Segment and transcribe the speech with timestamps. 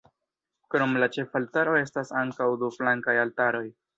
[0.75, 3.65] Krom la ĉefaltaro estas ankaŭ du flankaj altaroj.